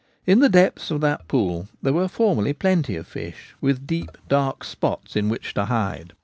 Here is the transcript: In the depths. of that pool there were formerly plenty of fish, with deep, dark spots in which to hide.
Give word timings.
In 0.25 0.39
the 0.39 0.49
depths. 0.49 0.89
of 0.89 0.99
that 1.01 1.27
pool 1.27 1.67
there 1.83 1.93
were 1.93 2.07
formerly 2.07 2.53
plenty 2.53 2.95
of 2.95 3.05
fish, 3.05 3.53
with 3.61 3.85
deep, 3.85 4.17
dark 4.27 4.63
spots 4.63 5.15
in 5.15 5.29
which 5.29 5.53
to 5.53 5.65
hide. 5.65 6.13